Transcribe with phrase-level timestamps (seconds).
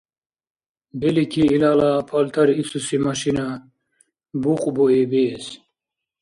[0.99, 3.45] Белики, илала палтар ицуси машина
[4.43, 5.45] букьбуи биэс?